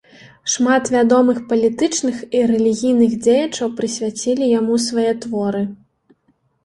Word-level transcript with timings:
Шмат 0.53 0.85
вядомых 0.93 1.37
палітычных 1.51 2.15
і 2.39 2.41
рэлігійных 2.53 3.11
дзеячаў 3.27 3.67
прысвяцілі 3.81 4.45
яму 4.59 4.83
свае 4.91 5.09
творы. 5.27 5.63